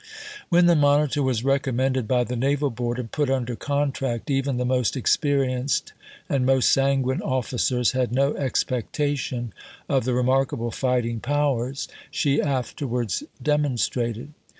[0.49, 4.65] When the Monitor was recommended by the Naval Board, and put under contract, even the
[4.65, 5.93] most experienced
[6.27, 9.53] and most sanguine officers had no expectation
[9.87, 14.33] of the remarkable fighting powers she afterwards demonstrated.